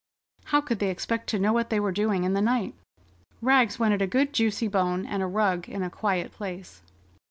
How 0.45 0.61
could 0.61 0.79
they 0.79 0.89
expect 0.89 1.27
to 1.27 1.37
know 1.37 1.53
what 1.53 1.69
they 1.69 1.79
were 1.79 1.91
doing 1.91 2.23
in 2.23 2.33
the 2.33 2.41
night? 2.41 2.73
Rags 3.39 3.77
wanted 3.77 4.01
a 4.01 4.07
good 4.07 4.33
juicy 4.33 4.67
bone, 4.67 5.05
and 5.05 5.21
a 5.21 5.27
rug 5.27 5.69
in 5.69 5.83
a 5.83 5.91
quiet 5.91 6.31
place. 6.31 6.81